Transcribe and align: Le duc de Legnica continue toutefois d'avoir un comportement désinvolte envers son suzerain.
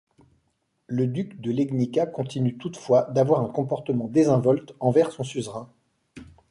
Le 0.87 1.05
duc 1.05 1.39
de 1.41 1.51
Legnica 1.51 2.07
continue 2.07 2.57
toutefois 2.57 3.03
d'avoir 3.11 3.41
un 3.41 3.49
comportement 3.49 4.07
désinvolte 4.07 4.73
envers 4.79 5.11
son 5.11 5.23
suzerain. 5.23 5.69